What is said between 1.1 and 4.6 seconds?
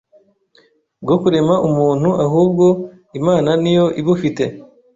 kurema umuntu ahubwo Imana niyo ibufite,